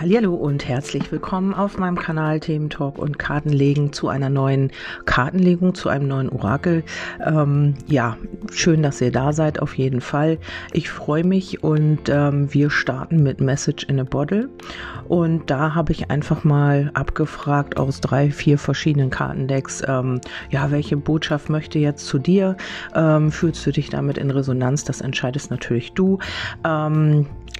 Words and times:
Hallo 0.00 0.34
und 0.34 0.66
herzlich 0.66 1.12
willkommen 1.12 1.52
auf 1.52 1.76
meinem 1.76 1.98
Kanal 1.98 2.40
Themen 2.40 2.70
Talk 2.70 2.96
und 2.98 3.18
Kartenlegen 3.18 3.92
zu 3.92 4.08
einer 4.08 4.30
neuen 4.30 4.72
Kartenlegung, 5.04 5.74
zu 5.74 5.90
einem 5.90 6.08
neuen 6.08 6.30
Orakel. 6.30 6.84
Ähm, 7.22 7.74
ja, 7.86 8.16
schön, 8.50 8.82
dass 8.82 9.02
ihr 9.02 9.12
da 9.12 9.34
seid, 9.34 9.60
auf 9.60 9.76
jeden 9.76 10.00
Fall. 10.00 10.38
Ich 10.72 10.88
freue 10.88 11.22
mich 11.22 11.62
und 11.62 12.08
ähm, 12.08 12.50
wir 12.50 12.70
starten 12.70 13.22
mit 13.22 13.42
Message 13.42 13.84
in 13.84 14.00
a 14.00 14.04
Bottle. 14.04 14.48
Und 15.06 15.50
da 15.50 15.74
habe 15.74 15.92
ich 15.92 16.10
einfach 16.10 16.44
mal 16.44 16.90
abgefragt 16.94 17.76
aus 17.76 18.00
drei, 18.00 18.30
vier 18.30 18.56
verschiedenen 18.56 19.10
Kartendecks, 19.10 19.82
ähm, 19.86 20.22
ja, 20.48 20.70
welche 20.70 20.96
Botschaft 20.96 21.50
möchte 21.50 21.78
jetzt 21.78 22.06
zu 22.06 22.18
dir? 22.18 22.56
Ähm, 22.94 23.30
fühlst 23.30 23.66
du 23.66 23.70
dich 23.70 23.90
damit 23.90 24.16
in 24.16 24.30
Resonanz? 24.30 24.84
Das 24.84 25.02
entscheidest 25.02 25.50
natürlich 25.50 25.92
du. 25.92 26.20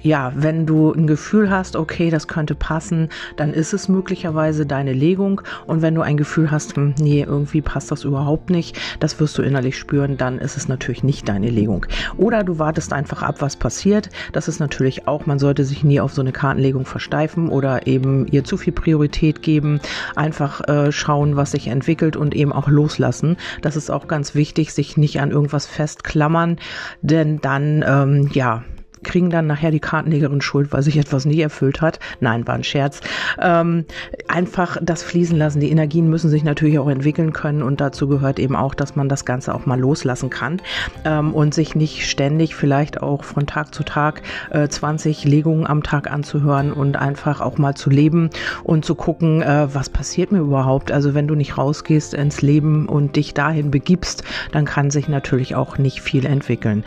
Ja, 0.03 0.33
wenn 0.35 0.65
du 0.65 0.91
ein 0.91 1.05
Gefühl 1.05 1.51
hast, 1.51 1.75
okay, 1.75 2.09
das 2.09 2.27
könnte 2.27 2.55
passen, 2.55 3.09
dann 3.35 3.53
ist 3.53 3.71
es 3.71 3.87
möglicherweise 3.87 4.65
deine 4.65 4.93
Legung. 4.93 5.41
Und 5.67 5.83
wenn 5.83 5.93
du 5.93 6.01
ein 6.01 6.17
Gefühl 6.17 6.49
hast, 6.49 6.75
hm, 6.75 6.95
nee, 6.99 7.21
irgendwie 7.21 7.61
passt 7.61 7.91
das 7.91 8.03
überhaupt 8.03 8.49
nicht, 8.49 8.79
das 8.99 9.19
wirst 9.19 9.37
du 9.37 9.43
innerlich 9.43 9.77
spüren, 9.77 10.17
dann 10.17 10.39
ist 10.39 10.57
es 10.57 10.67
natürlich 10.67 11.03
nicht 11.03 11.29
deine 11.29 11.51
Legung. 11.51 11.85
Oder 12.17 12.43
du 12.43 12.57
wartest 12.57 12.93
einfach 12.93 13.21
ab, 13.21 13.35
was 13.41 13.55
passiert. 13.55 14.09
Das 14.33 14.47
ist 14.47 14.59
natürlich 14.59 15.07
auch, 15.07 15.27
man 15.27 15.37
sollte 15.37 15.65
sich 15.65 15.83
nie 15.83 15.99
auf 15.99 16.13
so 16.13 16.21
eine 16.21 16.31
Kartenlegung 16.31 16.85
versteifen 16.85 17.49
oder 17.49 17.85
eben 17.85 18.25
ihr 18.27 18.43
zu 18.43 18.57
viel 18.57 18.73
Priorität 18.73 19.43
geben. 19.43 19.79
Einfach 20.15 20.67
äh, 20.67 20.91
schauen, 20.91 21.35
was 21.35 21.51
sich 21.51 21.67
entwickelt 21.67 22.17
und 22.17 22.33
eben 22.33 22.53
auch 22.53 22.67
loslassen. 22.67 23.37
Das 23.61 23.75
ist 23.75 23.91
auch 23.91 24.07
ganz 24.07 24.33
wichtig, 24.33 24.73
sich 24.73 24.97
nicht 24.97 25.21
an 25.21 25.29
irgendwas 25.29 25.67
festklammern, 25.67 26.57
denn 27.03 27.39
dann, 27.39 27.83
ähm, 27.87 28.29
ja, 28.33 28.63
kriegen 29.03 29.29
dann 29.29 29.47
nachher 29.47 29.71
die 29.71 29.79
Kartenlegerin 29.79 30.41
Schuld, 30.41 30.71
weil 30.71 30.83
sich 30.83 30.97
etwas 30.97 31.25
nie 31.25 31.41
erfüllt 31.41 31.81
hat. 31.81 31.99
Nein, 32.19 32.47
war 32.47 32.55
ein 32.55 32.63
Scherz. 32.63 33.01
Ähm, 33.39 33.85
einfach 34.27 34.77
das 34.81 35.03
fließen 35.03 35.37
lassen. 35.37 35.59
Die 35.59 35.71
Energien 35.71 36.09
müssen 36.09 36.29
sich 36.29 36.43
natürlich 36.43 36.79
auch 36.79 36.89
entwickeln 36.89 37.33
können 37.33 37.63
und 37.63 37.81
dazu 37.81 38.07
gehört 38.07 38.39
eben 38.39 38.55
auch, 38.55 38.73
dass 38.73 38.95
man 38.95 39.09
das 39.09 39.25
Ganze 39.25 39.53
auch 39.55 39.65
mal 39.65 39.79
loslassen 39.79 40.29
kann 40.29 40.61
ähm, 41.05 41.33
und 41.33 41.53
sich 41.53 41.75
nicht 41.75 42.09
ständig 42.09 42.55
vielleicht 42.55 43.01
auch 43.01 43.23
von 43.23 43.47
Tag 43.47 43.73
zu 43.73 43.83
Tag 43.83 44.21
äh, 44.51 44.67
20 44.67 45.25
Legungen 45.25 45.67
am 45.67 45.83
Tag 45.83 46.11
anzuhören 46.11 46.71
und 46.71 46.97
einfach 46.97 47.41
auch 47.41 47.57
mal 47.57 47.75
zu 47.75 47.89
leben 47.89 48.29
und 48.63 48.85
zu 48.85 48.95
gucken, 48.95 49.41
äh, 49.41 49.67
was 49.73 49.89
passiert 49.89 50.31
mir 50.31 50.39
überhaupt. 50.39 50.91
Also 50.91 51.13
wenn 51.13 51.27
du 51.27 51.35
nicht 51.35 51.57
rausgehst 51.57 52.13
ins 52.13 52.41
Leben 52.41 52.87
und 52.87 53.15
dich 53.15 53.33
dahin 53.33 53.71
begibst, 53.71 54.23
dann 54.51 54.65
kann 54.65 54.91
sich 54.91 55.07
natürlich 55.07 55.55
auch 55.55 55.77
nicht 55.77 56.01
viel 56.01 56.25
entwickeln. 56.25 56.83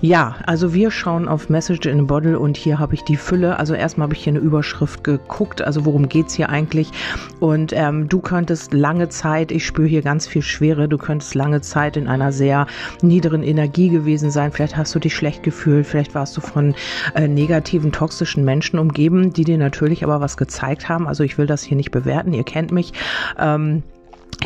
Ja, 0.00 0.36
also 0.46 0.74
wir 0.74 0.90
schauen 0.90 1.28
auf 1.28 1.48
Message 1.58 1.86
in 1.86 1.98
a 1.98 2.02
Bottle 2.04 2.38
und 2.38 2.56
hier 2.56 2.78
habe 2.78 2.94
ich 2.94 3.02
die 3.02 3.16
Fülle. 3.16 3.58
Also 3.58 3.74
erstmal 3.74 4.04
habe 4.04 4.14
ich 4.14 4.22
hier 4.22 4.32
eine 4.32 4.38
Überschrift 4.38 5.02
geguckt, 5.02 5.60
also 5.60 5.84
worum 5.84 6.08
geht 6.08 6.28
es 6.28 6.34
hier 6.34 6.50
eigentlich? 6.50 6.92
Und 7.40 7.72
ähm, 7.74 8.08
du 8.08 8.20
könntest 8.20 8.72
lange 8.72 9.08
Zeit, 9.08 9.50
ich 9.50 9.66
spüre 9.66 9.88
hier 9.88 10.02
ganz 10.02 10.28
viel 10.28 10.42
Schwere, 10.42 10.88
du 10.88 10.98
könntest 10.98 11.34
lange 11.34 11.60
Zeit 11.60 11.96
in 11.96 12.06
einer 12.06 12.30
sehr 12.30 12.68
niederen 13.02 13.42
Energie 13.42 13.88
gewesen 13.88 14.30
sein. 14.30 14.52
Vielleicht 14.52 14.76
hast 14.76 14.94
du 14.94 15.00
dich 15.00 15.16
schlecht 15.16 15.42
gefühlt, 15.42 15.84
vielleicht 15.84 16.14
warst 16.14 16.36
du 16.36 16.40
von 16.40 16.76
äh, 17.16 17.26
negativen, 17.26 17.90
toxischen 17.90 18.44
Menschen 18.44 18.78
umgeben, 18.78 19.32
die 19.32 19.42
dir 19.42 19.58
natürlich 19.58 20.04
aber 20.04 20.20
was 20.20 20.36
gezeigt 20.36 20.88
haben. 20.88 21.08
Also 21.08 21.24
ich 21.24 21.38
will 21.38 21.48
das 21.48 21.64
hier 21.64 21.76
nicht 21.76 21.90
bewerten, 21.90 22.34
ihr 22.34 22.44
kennt 22.44 22.70
mich. 22.70 22.92
Ähm, 23.36 23.82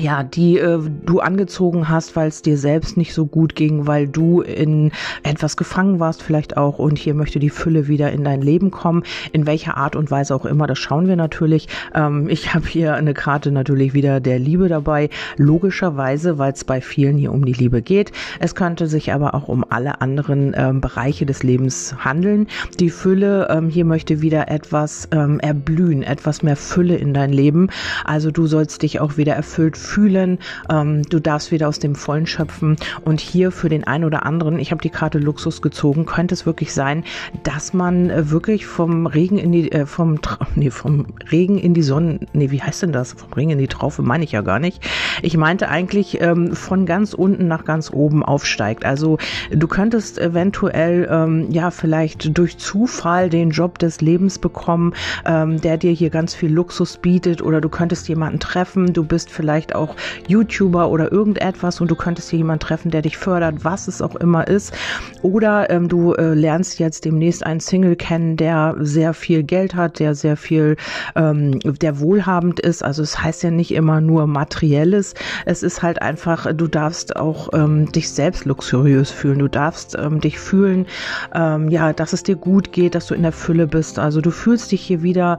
ja, 0.01 0.23
die 0.23 0.59
äh, 0.59 0.81
du 1.05 1.21
angezogen 1.21 1.89
hast, 1.89 2.17
weil 2.17 2.29
es 2.29 2.41
dir 2.41 2.57
selbst 2.57 2.97
nicht 2.97 3.13
so 3.13 3.27
gut 3.27 3.55
ging, 3.55 3.87
weil 3.87 4.09
du 4.09 4.41
in 4.41 4.91
etwas 5.23 5.57
gefangen 5.57 6.01
warst 6.01 6.23
vielleicht 6.23 6.57
auch 6.57 6.79
und 6.79 6.99
hier 6.99 7.15
möchte 7.15 7.39
die 7.39 7.51
Fülle 7.51 7.89
wieder 7.89 8.11
in 8.11 8.25
dein 8.25 8.41
Leben 8.41 8.71
kommen, 8.71 9.03
in 9.33 9.47
welcher 9.47 9.77
Art 9.77 9.95
und 9.95 10.11
Weise 10.11 10.35
auch 10.35 10.47
immer, 10.47 10.67
das 10.67 10.79
schauen 10.79 11.09
wir 11.09 11.17
natürlich. 11.17 11.69
Ähm, 11.95 12.29
ich 12.31 12.55
habe 12.55 12.67
hier 12.67 12.95
eine 12.95 13.13
Karte 13.13 13.53
natürlich 13.53 13.93
wieder 13.93 14.21
der 14.21 14.39
Liebe 14.39 14.69
dabei, 14.69 15.11
logischerweise, 15.37 16.39
weil 16.39 16.53
es 16.53 16.65
bei 16.65 16.81
vielen 16.81 17.19
hier 17.19 17.33
um 17.33 17.45
die 17.45 17.53
Liebe 17.53 17.83
geht. 17.83 18.13
Es 18.41 18.55
könnte 18.55 18.87
sich 18.87 19.13
aber 19.13 19.35
auch 19.35 19.49
um 19.49 19.65
alle 19.69 20.01
anderen 20.01 20.55
ähm, 20.57 20.81
Bereiche 20.81 21.27
des 21.27 21.43
Lebens 21.43 21.95
handeln. 21.99 22.47
Die 22.81 22.91
Fülle 22.91 23.49
ähm, 23.51 23.69
hier 23.69 23.85
möchte 23.85 24.23
wieder 24.23 24.49
etwas 24.49 25.09
ähm, 25.13 25.39
erblühen, 25.41 26.03
etwas 26.03 26.43
mehr 26.43 26.57
Fülle 26.57 26.97
in 26.97 27.13
dein 27.13 27.33
Leben. 27.33 27.69
Also 28.05 28.31
du 28.31 28.47
sollst 28.47 28.83
dich 28.83 28.99
auch 28.99 29.19
wieder 29.19 29.35
erfüllt 29.35 29.72
fühlen. 29.77 30.39
Ähm, 30.71 31.03
du 31.03 31.21
darfst 31.21 31.51
wieder 31.53 31.69
aus 31.69 31.79
dem 31.79 31.95
Vollen 31.95 32.27
schöpfen. 32.27 32.77
Und 33.05 33.21
hier 33.21 33.51
für 33.51 33.69
den 33.69 33.85
einen 33.85 34.05
oder 34.05 34.27
anderen, 34.27 34.59
ich 34.59 34.71
habe 34.71 34.83
die 34.83 34.91
Karte 34.91 35.19
Luxus 35.19 35.63
gezogen, 35.63 36.07
könnte 36.07 36.35
es 36.35 36.47
wirklich 36.47 36.73
sein, 36.73 37.05
dass 37.43 37.73
man 37.73 38.11
äh, 38.11 38.31
wirklich 38.31 38.67
vom 38.67 39.07
Regen 39.07 39.39
in 39.39 39.53
die, 39.53 39.73
äh, 39.73 39.87
vom, 39.87 40.19
nee, 40.55 40.71
vom 40.71 41.07
Regen 41.31 41.59
in 41.59 41.75
die 41.75 41.83
Sonne, 41.83 42.21
nee, 42.33 42.51
wie 42.51 42.63
heißt 42.63 42.83
denn 42.83 42.93
das? 42.93 43.13
Vom 43.13 43.33
Regen 43.33 43.51
in 43.51 43.59
die 43.59 43.69
Traufe 43.69 44.03
meine 44.03 44.25
ich 44.25 44.33
ja 44.33 44.43
gar 44.43 44.59
nicht. 44.59 44.83
Ich 45.23 45.37
meinte 45.37 45.69
eigentlich 45.69 46.21
ähm, 46.21 46.55
von 46.55 46.87
ganz 46.87 47.15
unten 47.15 47.49
nach 47.49 47.65
ganz 47.65 47.93
oben 47.93 48.23
aufsteigt. 48.25 48.85
Also 48.85 49.19
du 49.51 49.69
könntest 49.69 50.19
eventuell 50.19 51.09
ähm, 51.11 51.51
ja 51.51 51.71
vielleicht 51.71 52.37
durch 52.37 52.59
Zufall 52.59 53.31
den 53.31 53.51
Job 53.51 53.79
des 53.79 54.01
Lebens 54.01 54.39
bekommen, 54.39 54.95
ähm, 55.25 55.61
der 55.61 55.77
dir 55.77 55.93
hier 55.93 56.11
ganz 56.11 56.35
viel 56.35 56.53
Luxus 56.53 56.97
bietet 56.97 57.43
oder 57.43 57.61
du 57.61 57.69
könntest 57.69 58.09
jemanden 58.09 58.41
treffen, 58.41 58.93
du 58.93 59.05
bist 59.05 59.31
vielleicht 59.31 59.62
auch 59.75 59.95
YouTuber 60.27 60.89
oder 60.89 61.13
irgendetwas 61.13 61.81
und 61.81 61.91
du 61.91 61.95
könntest 61.95 62.31
hier 62.31 62.39
jemanden 62.39 62.61
treffen, 62.61 62.91
der 62.91 63.03
dich 63.03 63.17
fördert, 63.17 63.65
was 63.65 63.89
es 63.89 64.03
auch 64.03 64.17
immer 64.17 64.47
ist. 64.49 64.73
Oder 65.23 65.71
ähm, 65.71 65.89
du 65.89 66.15
äh, 66.15 66.35
lernst 66.35 66.79
jetzt 66.79 67.05
demnächst 67.05 67.45
einen 67.45 67.61
Single 67.61 67.97
kennen, 67.97 68.37
der 68.37 68.75
sehr 68.81 69.15
viel 69.15 69.43
Geld 69.43 69.75
hat, 69.75 69.99
der 69.99 70.15
sehr 70.15 70.37
viel, 70.37 70.77
ähm, 71.15 71.61
der 71.61 72.01
wohlhabend 72.01 72.61
ist. 72.61 72.83
Also 72.83 73.03
es 73.03 73.23
heißt 73.23 73.43
ja 73.43 73.51
nicht 73.51 73.73
immer 73.73 74.01
nur 74.01 74.27
materielles. 74.27 75.15
Es 75.47 75.63
ist 75.63 75.83
halt 75.83 76.03
einfach, 76.03 76.53
du 76.53 76.67
darfst 76.67 77.17
auch 77.17 77.51
ähm, 77.53 77.91
dich 77.93 78.11
selbst 78.11 78.45
luxuriös 78.45 79.11
fühlen. 79.11 79.39
Du 79.39 79.49
darfst 79.49 79.97
ähm, 79.99 80.21
dich 80.21 80.39
fühlen, 80.39 80.87
ähm, 81.35 81.69
ja, 81.69 81.93
dass 81.93 82.13
es 82.13 82.23
dir 82.23 82.37
gut 82.37 82.73
geht, 82.73 82.95
dass 82.95 83.07
du 83.07 83.15
in 83.15 83.23
der 83.23 83.33
Fülle 83.33 83.67
bist. 83.67 83.99
Also 83.99 84.21
du 84.21 84.31
fühlst 84.31 84.73
dich 84.73 84.83
hier 84.83 85.03
wieder 85.03 85.39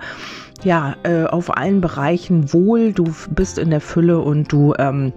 ja, 0.64 0.96
äh, 1.04 1.26
auf 1.26 1.56
allen 1.56 1.82
Bereichen 1.82 2.54
wohl, 2.54 2.94
du 2.94 3.14
bist 3.30 3.58
in 3.58 3.70
der 3.70 3.82
Fülle 3.82 4.20
und 4.20 4.52
du 4.52 4.74
ähm, 4.78 5.14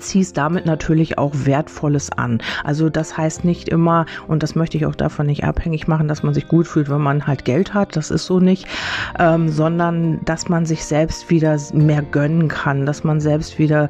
ziehst 0.00 0.36
damit 0.36 0.66
natürlich 0.66 1.18
auch 1.18 1.32
Wertvolles 1.34 2.10
an. 2.10 2.40
Also 2.62 2.90
das 2.90 3.16
heißt 3.16 3.44
nicht 3.44 3.68
immer, 3.68 4.06
und 4.28 4.42
das 4.42 4.54
möchte 4.54 4.76
ich 4.76 4.86
auch 4.86 4.94
davon 4.94 5.26
nicht 5.26 5.44
abhängig 5.44 5.88
machen, 5.88 6.08
dass 6.08 6.22
man 6.22 6.34
sich 6.34 6.48
gut 6.48 6.66
fühlt, 6.66 6.90
wenn 6.90 7.00
man 7.00 7.26
halt 7.26 7.44
Geld 7.44 7.74
hat, 7.74 7.96
das 7.96 8.10
ist 8.10 8.26
so 8.26 8.40
nicht, 8.40 8.66
ähm, 9.18 9.48
sondern 9.48 10.20
dass 10.24 10.48
man 10.48 10.66
sich 10.66 10.84
selbst 10.84 11.30
wieder 11.30 11.58
mehr 11.72 12.02
gönnen 12.02 12.48
kann, 12.48 12.86
dass 12.86 13.04
man 13.04 13.20
selbst 13.20 13.58
wieder, 13.58 13.88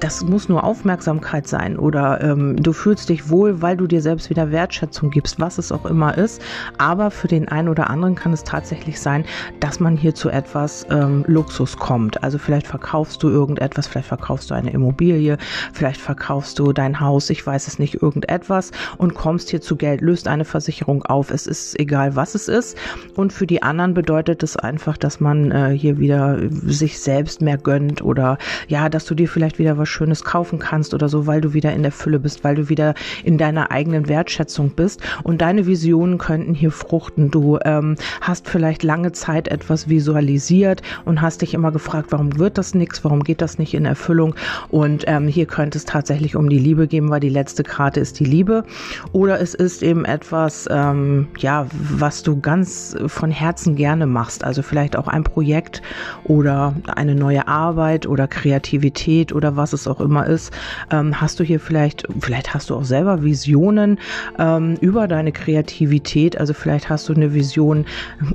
das 0.00 0.24
muss 0.24 0.48
nur 0.48 0.64
Aufmerksamkeit 0.64 1.46
sein 1.46 1.78
oder 1.78 2.20
ähm, 2.20 2.56
du 2.56 2.72
fühlst 2.72 3.08
dich 3.08 3.30
wohl, 3.30 3.62
weil 3.62 3.76
du 3.76 3.86
dir 3.86 4.00
selbst 4.00 4.30
wieder 4.30 4.50
Wertschätzung 4.50 5.10
gibst, 5.10 5.40
was 5.40 5.58
es 5.58 5.72
auch 5.72 5.84
immer 5.86 6.16
ist. 6.16 6.40
Aber 6.78 7.10
für 7.10 7.28
den 7.28 7.48
einen 7.48 7.68
oder 7.68 7.90
anderen 7.90 8.14
kann 8.14 8.32
es 8.32 8.44
tatsächlich 8.44 9.00
sein, 9.00 9.24
dass 9.60 9.80
man 9.80 9.96
hier 9.96 10.14
zu 10.14 10.30
etwas 10.30 10.86
ähm, 10.90 11.24
Luxus 11.26 11.76
kommt. 11.76 12.22
Also 12.22 12.38
vielleicht 12.38 12.66
verkaufst 12.66 13.22
du 13.22 13.28
irgendetwas, 13.28 13.86
vielleicht 13.86 14.08
verkaufst 14.08 14.50
du 14.50 14.54
eine 14.54 14.70
Immobilie, 14.70 15.33
vielleicht 15.72 16.00
verkaufst 16.00 16.58
du 16.58 16.72
dein 16.72 17.00
Haus, 17.00 17.30
ich 17.30 17.46
weiß 17.46 17.66
es 17.68 17.78
nicht, 17.78 18.02
irgendetwas 18.02 18.70
und 18.98 19.14
kommst 19.14 19.50
hier 19.50 19.60
zu 19.60 19.76
Geld, 19.76 20.00
löst 20.00 20.28
eine 20.28 20.44
Versicherung 20.44 21.02
auf. 21.04 21.30
Es 21.30 21.46
ist 21.46 21.78
egal, 21.78 22.16
was 22.16 22.34
es 22.34 22.48
ist. 22.48 22.76
Und 23.14 23.32
für 23.32 23.46
die 23.46 23.62
anderen 23.62 23.94
bedeutet 23.94 24.42
es 24.42 24.56
einfach, 24.56 24.96
dass 24.96 25.20
man 25.20 25.50
äh, 25.50 25.76
hier 25.76 25.98
wieder 25.98 26.38
sich 26.50 27.00
selbst 27.00 27.40
mehr 27.40 27.58
gönnt 27.58 28.02
oder 28.02 28.38
ja, 28.68 28.88
dass 28.88 29.04
du 29.04 29.14
dir 29.14 29.28
vielleicht 29.28 29.58
wieder 29.58 29.78
was 29.78 29.88
Schönes 29.88 30.24
kaufen 30.24 30.58
kannst 30.58 30.94
oder 30.94 31.08
so, 31.08 31.26
weil 31.26 31.40
du 31.40 31.52
wieder 31.52 31.72
in 31.72 31.82
der 31.82 31.92
Fülle 31.92 32.18
bist, 32.18 32.44
weil 32.44 32.54
du 32.54 32.68
wieder 32.68 32.94
in 33.22 33.38
deiner 33.38 33.70
eigenen 33.70 34.08
Wertschätzung 34.08 34.70
bist. 34.70 35.00
Und 35.22 35.40
deine 35.40 35.66
Visionen 35.66 36.18
könnten 36.18 36.54
hier 36.54 36.70
fruchten. 36.70 37.30
Du 37.30 37.58
ähm, 37.64 37.96
hast 38.20 38.48
vielleicht 38.48 38.82
lange 38.82 39.12
Zeit 39.12 39.48
etwas 39.48 39.88
visualisiert 39.88 40.82
und 41.04 41.20
hast 41.20 41.42
dich 41.42 41.54
immer 41.54 41.72
gefragt, 41.72 42.08
warum 42.10 42.38
wird 42.38 42.58
das 42.58 42.74
nichts, 42.74 43.04
warum 43.04 43.22
geht 43.22 43.40
das 43.40 43.58
nicht 43.58 43.74
in 43.74 43.84
Erfüllung? 43.84 44.34
Und 44.68 45.04
ähm, 45.06 45.23
hier 45.28 45.46
könnte 45.46 45.78
es 45.78 45.84
tatsächlich 45.84 46.36
um 46.36 46.48
die 46.48 46.58
Liebe 46.58 46.86
gehen, 46.86 47.10
weil 47.10 47.20
die 47.20 47.28
letzte 47.28 47.62
Karte 47.62 48.00
ist 48.00 48.20
die 48.20 48.24
Liebe. 48.24 48.64
Oder 49.12 49.40
es 49.40 49.54
ist 49.54 49.82
eben 49.82 50.04
etwas, 50.04 50.68
ähm, 50.70 51.28
ja, 51.38 51.66
was 51.72 52.22
du 52.22 52.40
ganz 52.40 52.96
von 53.06 53.30
Herzen 53.30 53.76
gerne 53.76 54.06
machst. 54.06 54.44
Also 54.44 54.62
vielleicht 54.62 54.96
auch 54.96 55.08
ein 55.08 55.24
Projekt 55.24 55.82
oder 56.24 56.74
eine 56.86 57.14
neue 57.14 57.48
Arbeit 57.48 58.06
oder 58.06 58.26
Kreativität 58.28 59.32
oder 59.32 59.56
was 59.56 59.72
es 59.72 59.86
auch 59.86 60.00
immer 60.00 60.26
ist. 60.26 60.52
Ähm, 60.90 61.20
hast 61.20 61.40
du 61.40 61.44
hier 61.44 61.60
vielleicht, 61.60 62.06
vielleicht 62.20 62.54
hast 62.54 62.70
du 62.70 62.76
auch 62.76 62.84
selber 62.84 63.22
Visionen 63.22 63.98
ähm, 64.38 64.76
über 64.80 65.08
deine 65.08 65.32
Kreativität. 65.32 66.38
Also 66.38 66.54
vielleicht 66.54 66.88
hast 66.88 67.08
du 67.08 67.14
eine 67.14 67.34
Vision, 67.34 67.86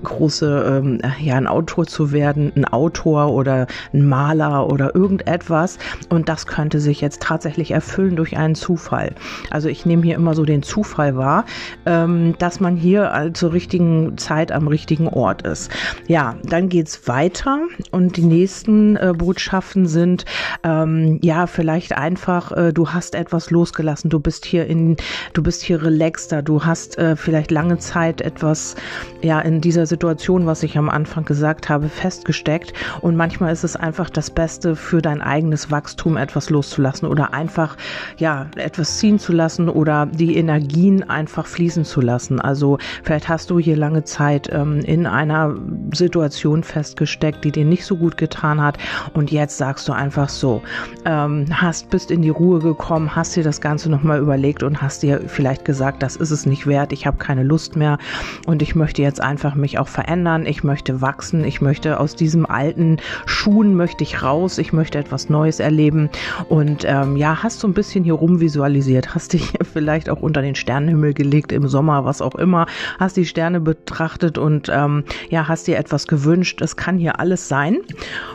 große, 0.04 0.82
ähm, 0.84 1.00
ja, 1.22 1.36
ein 1.36 1.48
Autor 1.48 1.86
zu 1.88 2.12
werden, 2.12 2.52
ein 2.56 2.66
Autor 2.66 3.34
oder 3.34 3.68
ein 3.94 4.08
Maler 4.08 4.70
oder 4.70 4.96
irgendetwas. 4.96 5.78
Und 6.10 6.30
das 6.30 6.48
könnte 6.48 6.79
könnte 6.80 6.86
sich 6.86 7.02
jetzt 7.02 7.22
tatsächlich 7.22 7.72
erfüllen 7.72 8.16
durch 8.16 8.38
einen 8.38 8.56
Zufall. 8.56 9.14
Also 9.50 9.68
ich 9.68 9.86
nehme 9.86 10.04
hier 10.04 10.16
immer 10.16 10.34
so 10.34 10.46
den 10.46 10.64
Zufall 10.64 11.18
wahr, 11.18 11.46
ähm, 11.86 12.36
dass 12.40 12.60
man 12.60 12.78
hier 12.78 13.32
zur 13.34 13.52
richtigen 13.52 14.18
Zeit 14.18 14.52
am 14.52 14.68
richtigen 14.68 15.10
Ort 15.10 15.42
ist. 15.42 15.72
Ja, 16.08 16.36
dann 16.44 16.70
geht's 16.70 17.08
weiter 17.08 17.60
und 17.92 18.16
die 18.16 18.24
nächsten 18.24 18.96
äh, 18.96 19.14
Botschaften 19.18 19.88
sind, 19.88 20.26
ähm, 20.64 21.20
ja, 21.22 21.48
vielleicht 21.48 21.98
einfach, 21.98 22.52
äh, 22.54 22.72
du 22.72 22.90
hast 22.90 23.16
etwas 23.16 23.52
losgelassen, 23.52 24.10
du 24.10 24.20
bist 24.20 24.46
hier 24.46 24.66
in, 24.66 24.96
du 25.34 25.44
bist 25.44 25.62
hier 25.62 25.84
relaxter, 25.84 26.42
du 26.42 26.64
hast 26.64 26.98
äh, 26.98 27.16
vielleicht 27.18 27.52
lange 27.52 27.78
Zeit 27.78 28.22
etwas, 28.22 28.76
ja, 29.22 29.42
in 29.42 29.60
dieser 29.60 29.86
Situation, 29.86 30.46
was 30.46 30.64
ich 30.64 30.78
am 30.78 30.90
Anfang 30.90 31.26
gesagt 31.26 31.68
habe, 31.68 31.90
festgesteckt 31.90 32.74
und 33.02 33.18
manchmal 33.18 33.52
ist 33.52 33.66
es 33.66 33.76
einfach 33.76 34.10
das 34.10 34.30
Beste 34.30 34.76
für 34.76 35.02
dein 35.02 35.22
eigenes 35.22 35.72
Wachstum, 35.72 36.16
etwas 36.16 36.50
loszulassen 36.50 36.69
oder 36.78 37.34
einfach, 37.34 37.78
ja, 38.18 38.48
etwas 38.56 38.98
ziehen 38.98 39.20
zu 39.20 39.34
lassen 39.34 39.70
oder 39.70 40.06
die 40.06 40.36
Energien 40.38 41.10
einfach 41.10 41.46
fließen 41.46 41.86
zu 41.86 42.02
lassen. 42.02 42.40
Also 42.40 42.78
vielleicht 43.04 43.30
hast 43.30 43.50
du 43.50 43.60
hier 43.60 43.76
lange 43.76 44.04
Zeit 44.04 44.50
ähm, 44.52 44.80
in 44.82 45.06
einer 45.06 45.56
Situation 45.94 46.64
festgesteckt, 46.64 47.44
die 47.44 47.52
dir 47.52 47.66
nicht 47.66 47.86
so 47.86 47.96
gut 47.96 48.18
getan 48.18 48.62
hat 48.62 48.78
und 49.14 49.32
jetzt 49.32 49.58
sagst 49.58 49.88
du 49.88 49.94
einfach 49.94 50.30
so, 50.30 50.62
ähm, 51.06 51.46
hast, 51.52 51.90
bist 51.90 52.12
in 52.12 52.22
die 52.22 52.30
Ruhe 52.30 52.60
gekommen, 52.60 53.16
hast 53.16 53.36
dir 53.36 53.44
das 53.44 53.62
Ganze 53.62 53.90
nochmal 53.90 54.20
überlegt 54.20 54.64
und 54.64 54.82
hast 54.82 55.04
dir 55.04 55.22
vielleicht 55.28 55.66
gesagt, 55.66 56.04
das 56.04 56.16
ist 56.16 56.32
es 56.32 56.46
nicht 56.46 56.68
wert, 56.68 56.94
ich 56.94 57.06
habe 57.08 57.18
keine 57.18 57.44
Lust 57.44 57.76
mehr 57.76 57.98
und 58.46 58.62
ich 58.62 58.76
möchte 58.76 59.02
jetzt 59.02 59.22
einfach 59.22 59.56
mich 59.56 59.80
auch 59.80 59.88
verändern, 59.88 60.46
ich 60.46 60.64
möchte 60.64 61.02
wachsen, 61.02 61.44
ich 61.44 61.62
möchte 61.62 62.00
aus 62.00 62.16
diesem 62.16 62.46
alten 62.46 62.98
Schuhen 63.26 63.76
möchte 63.76 64.04
ich 64.04 64.22
raus, 64.22 64.58
ich 64.58 64.74
möchte 64.74 64.98
etwas 64.98 65.30
Neues 65.30 65.60
erleben 65.60 66.10
und 66.50 66.84
ähm, 66.86 67.16
ja, 67.16 67.44
hast 67.44 67.60
so 67.60 67.68
ein 67.68 67.74
bisschen 67.74 68.04
hier 68.04 68.16
rumvisualisiert, 68.16 69.14
hast 69.14 69.34
dich 69.34 69.54
vielleicht 69.74 70.10
auch 70.10 70.22
unter 70.22 70.42
den 70.42 70.56
Sternenhimmel 70.56 71.14
gelegt 71.14 71.52
im 71.52 71.68
Sommer, 71.68 72.06
was 72.06 72.22
auch 72.22 72.36
immer, 72.36 72.66
hast 73.00 73.18
die 73.18 73.26
Sterne 73.26 73.60
betrachtet 73.62 74.38
und 74.38 74.68
ähm, 74.74 75.04
ja, 75.30 75.48
hast 75.48 75.68
dir 75.68 75.78
etwas 75.78 76.08
gewünscht. 76.08 76.62
Es 76.62 76.76
kann 76.76 76.98
hier 76.98 77.20
alles 77.20 77.48
sein 77.48 77.78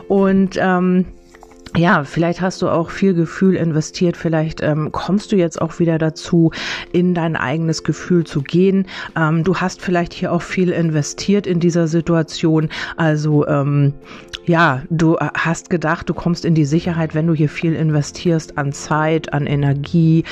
und 0.09 0.57
ähm, 0.61 1.07
ja, 1.77 2.05
vielleicht 2.05 2.41
hast 2.41 2.63
du 2.63 2.69
auch 2.69 2.91
viel 2.91 3.15
Gefühl 3.15 3.57
investiert, 3.57 4.17
vielleicht 4.17 4.63
ähm, 4.63 4.93
kommst 4.93 5.33
du 5.33 5.37
jetzt 5.37 5.61
auch 5.61 5.81
wieder 5.81 5.99
dazu, 5.99 6.53
in 6.93 7.15
dein 7.15 7.35
eigenes 7.37 7.83
Gefühl 7.83 8.25
zu 8.25 8.43
gehen. 8.43 8.87
Ähm, 9.17 9.43
du 9.43 9.57
hast 9.57 9.83
vielleicht 9.83 10.13
hier 10.13 10.33
auch 10.33 10.43
viel 10.43 10.71
investiert 10.71 11.47
in 11.47 11.59
dieser 11.59 11.89
Situation. 11.89 12.69
Also 12.97 13.47
ähm, 13.49 13.95
ja, 14.47 14.83
du 14.91 15.17
äh, 15.17 15.29
hast 15.35 15.71
gedacht, 15.71 16.09
du 16.09 16.15
kommst 16.15 16.45
in 16.45 16.55
die 16.55 16.65
Sicherheit, 16.65 17.15
wenn 17.15 17.27
du 17.27 17.35
hier 17.35 17.49
viel 17.49 17.75
investierst 17.75 18.59
an 18.59 18.73
Zeit, 18.73 19.33
an 19.33 19.47
Energie, 19.47 20.25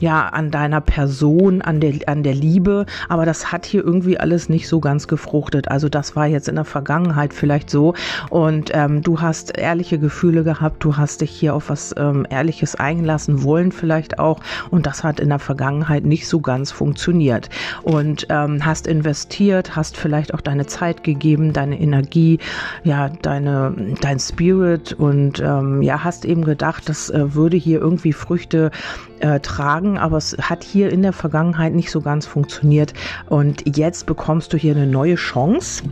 ja, 0.00 0.28
an 0.28 0.50
deiner 0.50 0.80
Person, 0.80 1.62
an 1.62 1.80
der, 1.80 1.94
an 2.06 2.22
der 2.22 2.34
Liebe. 2.34 2.86
Aber 3.08 3.24
das 3.24 3.52
hat 3.52 3.64
hier 3.64 3.84
irgendwie 3.84 4.18
alles 4.18 4.48
nicht 4.48 4.66
so 4.68 4.80
ganz 4.80 5.06
gefruchtet. 5.06 5.68
Also 5.70 5.88
das 5.88 6.16
war 6.16 6.26
jetzt 6.26 6.48
in 6.48 6.56
der 6.56 6.64
Vergangenheit 6.64 7.32
vielleicht 7.32 7.70
so. 7.70 7.94
Und 8.28 8.70
ähm, 8.74 9.02
du 9.02 9.20
hast 9.20 9.56
ehrliche 9.56 9.98
Gefühle 9.98 10.42
gehabt, 10.42 10.82
du 10.90 10.96
hast 10.96 11.20
dich 11.20 11.30
hier 11.30 11.54
auf 11.54 11.70
was 11.70 11.94
ähm, 11.96 12.26
Ehrliches 12.30 12.74
eingelassen 12.74 13.44
wollen 13.44 13.70
vielleicht 13.70 14.18
auch. 14.18 14.40
Und 14.70 14.86
das 14.86 15.04
hat 15.04 15.20
in 15.20 15.28
der 15.28 15.38
Vergangenheit 15.38 16.04
nicht 16.04 16.26
so 16.26 16.40
ganz 16.40 16.72
funktioniert. 16.72 17.48
Und 17.84 18.26
ähm, 18.28 18.64
hast 18.66 18.88
investiert, 18.88 19.76
hast 19.76 19.96
vielleicht 19.96 20.34
auch 20.34 20.40
deine 20.40 20.66
Zeit 20.66 21.04
gegeben, 21.04 21.52
deine 21.52 21.80
Energie, 21.80 22.40
ja, 22.82 23.08
deine 23.08 23.72
dein 24.00 24.18
Spirit 24.18 24.92
und 24.94 25.38
ähm, 25.38 25.80
ja, 25.80 26.02
hast 26.02 26.24
eben 26.24 26.44
gedacht, 26.44 26.88
das 26.88 27.08
äh, 27.08 27.34
würde 27.34 27.56
hier 27.56 27.78
irgendwie 27.78 28.12
Früchte 28.12 28.72
äh, 29.20 29.38
tragen, 29.38 29.96
aber 29.96 30.16
es 30.16 30.36
hat 30.40 30.64
hier 30.64 30.90
in 30.90 31.02
der 31.02 31.12
Vergangenheit 31.12 31.72
nicht 31.72 31.92
so 31.92 32.00
ganz 32.00 32.26
funktioniert 32.26 32.94
und 33.28 33.76
jetzt 33.76 34.06
bekommst 34.06 34.52
du 34.52 34.56
hier 34.56 34.74
eine 34.74 34.86
neue 34.86 35.14
Chance 35.14 35.84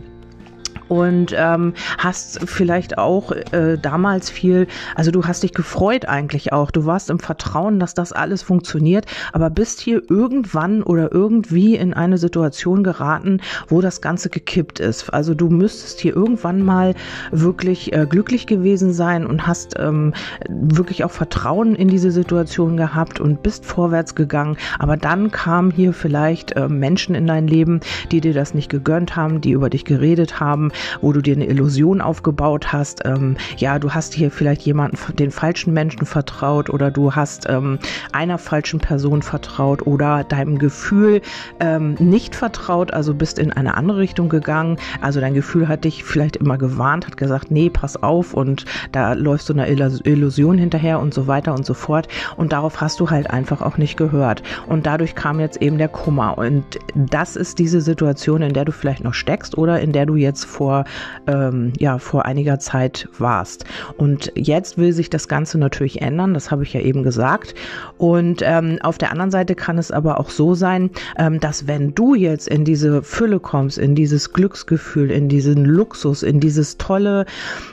und 0.89 1.33
ähm, 1.37 1.73
hast 1.97 2.41
vielleicht 2.49 2.97
auch 2.97 3.31
äh, 3.31 3.77
damals 3.77 4.29
viel, 4.29 4.67
also 4.95 5.11
du 5.11 5.25
hast 5.25 5.43
dich 5.43 5.53
gefreut 5.53 6.05
eigentlich 6.05 6.51
auch. 6.51 6.71
Du 6.71 6.85
warst 6.85 7.09
im 7.09 7.19
Vertrauen, 7.19 7.79
dass 7.79 7.93
das 7.93 8.11
alles 8.11 8.41
funktioniert, 8.41 9.05
aber 9.31 9.49
bist 9.49 9.79
hier 9.79 10.01
irgendwann 10.09 10.83
oder 10.83 11.11
irgendwie 11.11 11.75
in 11.75 11.93
eine 11.93 12.17
Situation 12.17 12.83
geraten, 12.83 13.39
wo 13.67 13.81
das 13.81 14.01
Ganze 14.01 14.29
gekippt 14.29 14.79
ist. 14.79 15.13
Also 15.13 15.33
du 15.33 15.49
müsstest 15.49 15.99
hier 15.99 16.15
irgendwann 16.15 16.63
mal 16.63 16.95
wirklich 17.31 17.93
äh, 17.93 18.05
glücklich 18.09 18.47
gewesen 18.47 18.91
sein 18.91 19.25
und 19.25 19.47
hast 19.47 19.75
ähm, 19.79 20.13
wirklich 20.49 21.03
auch 21.03 21.11
Vertrauen 21.11 21.75
in 21.75 21.87
diese 21.87 22.11
Situation 22.11 22.77
gehabt 22.77 23.19
und 23.19 23.43
bist 23.43 23.65
vorwärts 23.65 24.15
gegangen. 24.15 24.57
Aber 24.79 24.97
dann 24.97 25.31
kamen 25.31 25.71
hier 25.71 25.93
vielleicht 25.93 26.53
äh, 26.53 26.67
Menschen 26.67 27.13
in 27.15 27.27
dein 27.27 27.47
Leben, 27.47 27.79
die 28.11 28.21
dir 28.21 28.33
das 28.33 28.53
nicht 28.53 28.69
gegönnt 28.69 29.15
haben, 29.15 29.41
die 29.41 29.51
über 29.51 29.69
dich 29.69 29.85
geredet 29.85 30.39
haben, 30.39 30.71
wo 31.01 31.13
du 31.13 31.21
dir 31.21 31.35
eine 31.35 31.47
Illusion 31.47 32.01
aufgebaut 32.01 32.71
hast. 32.71 33.05
Ähm, 33.05 33.37
ja, 33.57 33.79
du 33.79 33.91
hast 33.91 34.13
hier 34.13 34.31
vielleicht 34.31 34.61
jemanden, 34.61 34.97
den 35.15 35.31
falschen 35.31 35.73
Menschen 35.73 36.05
vertraut 36.05 36.69
oder 36.69 36.91
du 36.91 37.15
hast 37.15 37.47
ähm, 37.49 37.79
einer 38.11 38.37
falschen 38.37 38.79
Person 38.79 39.21
vertraut 39.21 39.85
oder 39.85 40.23
deinem 40.23 40.57
Gefühl 40.57 41.21
ähm, 41.59 41.95
nicht 41.99 42.35
vertraut, 42.35 42.93
also 42.93 43.13
bist 43.13 43.39
in 43.39 43.51
eine 43.51 43.75
andere 43.75 43.99
Richtung 43.99 44.29
gegangen. 44.29 44.77
Also 45.01 45.19
dein 45.19 45.33
Gefühl 45.33 45.67
hat 45.67 45.83
dich 45.83 46.03
vielleicht 46.03 46.35
immer 46.35 46.57
gewarnt, 46.57 47.07
hat 47.07 47.17
gesagt, 47.17 47.51
nee, 47.51 47.69
pass 47.69 48.01
auf 48.01 48.33
und 48.33 48.65
da 48.91 49.13
läufst 49.13 49.49
du 49.49 49.53
einer 49.53 49.67
Illusion 49.67 50.57
hinterher 50.57 50.99
und 50.99 51.13
so 51.13 51.27
weiter 51.27 51.53
und 51.53 51.65
so 51.65 51.73
fort. 51.73 52.07
Und 52.37 52.53
darauf 52.53 52.81
hast 52.81 52.99
du 52.99 53.09
halt 53.09 53.29
einfach 53.29 53.61
auch 53.61 53.77
nicht 53.77 53.97
gehört. 53.97 54.43
Und 54.67 54.85
dadurch 54.85 55.15
kam 55.15 55.39
jetzt 55.39 55.61
eben 55.61 55.77
der 55.77 55.87
Kummer. 55.87 56.37
Und 56.37 56.79
das 56.95 57.35
ist 57.35 57.59
diese 57.59 57.81
Situation, 57.81 58.41
in 58.41 58.53
der 58.53 58.65
du 58.65 58.71
vielleicht 58.71 59.03
noch 59.03 59.13
steckst 59.13 59.57
oder 59.57 59.79
in 59.79 59.91
der 59.91 60.05
du 60.05 60.15
jetzt 60.15 60.45
vor 60.45 60.68
vor, 60.69 60.83
ähm, 61.25 61.73
ja, 61.79 61.97
vor 61.97 62.25
einiger 62.25 62.59
Zeit 62.59 63.09
warst. 63.17 63.65
Und 63.97 64.31
jetzt 64.35 64.77
will 64.77 64.93
sich 64.93 65.09
das 65.09 65.27
Ganze 65.27 65.57
natürlich 65.57 66.01
ändern, 66.01 66.35
das 66.35 66.51
habe 66.51 66.61
ich 66.61 66.73
ja 66.73 66.81
eben 66.81 67.01
gesagt. 67.01 67.55
Und 67.97 68.41
ähm, 68.43 68.77
auf 68.83 68.99
der 68.99 69.11
anderen 69.11 69.31
Seite 69.31 69.55
kann 69.55 69.79
es 69.79 69.91
aber 69.91 70.19
auch 70.19 70.29
so 70.29 70.53
sein, 70.53 70.91
ähm, 71.17 71.39
dass 71.39 71.65
wenn 71.65 71.95
du 71.95 72.13
jetzt 72.13 72.47
in 72.47 72.65
diese 72.65 73.01
Fülle 73.01 73.39
kommst, 73.39 73.79
in 73.79 73.95
dieses 73.95 74.31
Glücksgefühl, 74.31 75.09
in 75.09 75.27
diesen 75.27 75.65
Luxus, 75.65 76.21
in 76.21 76.39
dieses 76.39 76.77
tolle 76.77 77.25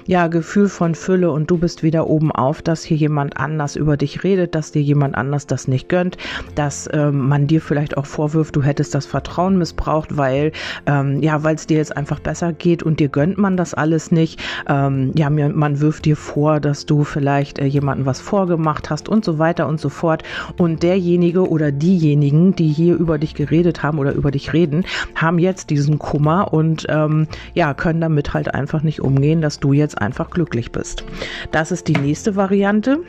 ja, 0.06 0.28
Gefühl 0.28 0.68
von 0.68 0.94
Fülle 0.94 1.30
und 1.30 1.50
du 1.50 1.58
bist 1.58 1.82
wieder 1.82 2.06
oben 2.06 2.32
auf, 2.32 2.62
dass 2.62 2.82
hier 2.82 2.96
jemand 2.96 3.36
anders 3.36 3.76
über 3.76 3.98
dich 3.98 4.24
redet, 4.24 4.54
dass 4.54 4.72
dir 4.72 4.82
jemand 4.82 5.16
anders 5.16 5.46
das 5.46 5.68
nicht 5.68 5.90
gönnt, 5.90 6.16
dass 6.54 6.88
ähm, 6.94 7.28
man 7.28 7.46
dir 7.46 7.60
vielleicht 7.60 7.98
auch 7.98 8.06
vorwirft, 8.06 8.56
du 8.56 8.62
hättest 8.62 8.94
das 8.94 9.04
Vertrauen 9.04 9.58
missbraucht, 9.58 10.16
weil 10.16 10.52
ähm, 10.86 11.20
ja, 11.20 11.44
weil 11.44 11.56
es 11.56 11.66
dir 11.66 11.76
jetzt 11.76 11.94
einfach 11.94 12.20
besser 12.20 12.54
geht 12.54 12.85
und 12.86 13.00
dir 13.00 13.08
gönnt 13.08 13.36
man 13.36 13.56
das 13.56 13.74
alles 13.74 14.10
nicht. 14.10 14.42
Ähm, 14.68 15.12
ja, 15.14 15.28
man 15.28 15.80
wirft 15.80 16.04
dir 16.04 16.16
vor, 16.16 16.60
dass 16.60 16.86
du 16.86 17.04
vielleicht 17.04 17.58
äh, 17.58 17.66
jemanden 17.66 18.06
was 18.06 18.20
vorgemacht 18.20 18.90
hast 18.90 19.08
und 19.08 19.24
so 19.24 19.38
weiter 19.38 19.66
und 19.66 19.80
so 19.80 19.88
fort. 19.88 20.22
Und 20.56 20.82
derjenige 20.82 21.48
oder 21.48 21.72
diejenigen, 21.72 22.54
die 22.54 22.68
hier 22.68 22.96
über 22.96 23.18
dich 23.18 23.34
geredet 23.34 23.82
haben 23.82 23.98
oder 23.98 24.12
über 24.12 24.30
dich 24.30 24.52
reden, 24.52 24.84
haben 25.14 25.38
jetzt 25.38 25.70
diesen 25.70 25.98
Kummer 25.98 26.52
und 26.52 26.86
ähm, 26.88 27.26
ja, 27.54 27.74
können 27.74 28.00
damit 28.00 28.32
halt 28.34 28.54
einfach 28.54 28.82
nicht 28.82 29.00
umgehen, 29.00 29.40
dass 29.40 29.60
du 29.60 29.72
jetzt 29.72 30.00
einfach 30.00 30.30
glücklich 30.30 30.72
bist. 30.72 31.04
Das 31.50 31.72
ist 31.72 31.88
die 31.88 31.96
nächste 31.96 32.36
Variante. 32.36 33.00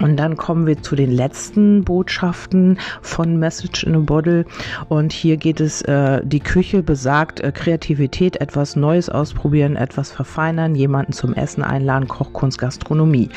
Und 0.00 0.16
dann 0.16 0.36
kommen 0.36 0.66
wir 0.66 0.82
zu 0.82 0.96
den 0.96 1.10
letzten 1.10 1.84
Botschaften 1.84 2.78
von 3.00 3.38
Message 3.38 3.84
in 3.84 3.94
a 3.94 3.98
Bottle. 4.00 4.44
Und 4.88 5.12
hier 5.12 5.36
geht 5.36 5.60
es, 5.60 5.82
äh, 5.82 6.20
die 6.24 6.40
Küche 6.40 6.82
besagt 6.82 7.40
äh, 7.40 7.52
Kreativität, 7.52 8.40
etwas 8.40 8.76
Neues 8.76 9.08
ausprobieren, 9.08 9.76
etwas 9.76 10.10
verfeinern, 10.10 10.74
jemanden 10.74 11.12
zum 11.12 11.34
Essen 11.34 11.62
einladen, 11.62 12.08
Kochkunst, 12.08 12.58
Gastronomie. 12.58 13.28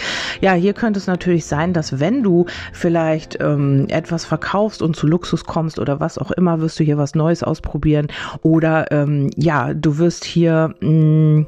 Ja, 0.42 0.54
hier 0.54 0.74
könnte 0.74 1.00
es 1.00 1.08
natürlich 1.08 1.46
sein, 1.46 1.74
dass 1.74 2.00
wenn 2.00 2.24
du 2.24 2.46
vielleicht 2.74 3.38
ähm, 3.40 3.86
etwas 3.90 4.26
verkaufst 4.26 4.82
und 4.82 4.96
zu 4.96 5.08
Luxus 5.08 5.46
kommst 5.46 5.80
oder 5.80 6.00
was 6.00 6.18
auch 6.18 6.32
immer, 6.32 6.60
wirst 6.60 6.80
du 6.80 6.84
hier 6.84 6.98
was 6.98 7.16
Neues 7.16 7.44
ausprobieren. 7.44 8.08
Oder 8.42 8.92
ähm, 8.92 9.30
ja, 9.36 9.74
du 9.74 9.98
wirst 10.00 10.26
hier 10.26 10.74
mh, 10.82 10.90
mm, 10.90 11.46